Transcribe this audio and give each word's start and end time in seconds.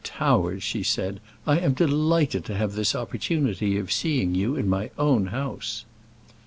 Towers," 0.03 0.63
she 0.63 0.81
said, 0.81 1.19
"I 1.45 1.59
am 1.59 1.73
delighted 1.73 2.43
to 2.45 2.55
have 2.57 2.73
this 2.73 2.95
opportunity 2.95 3.77
of 3.77 3.91
seeing 3.91 4.33
you 4.33 4.55
in 4.55 4.67
my 4.67 4.89
own 4.97 5.27
house." 5.27 5.85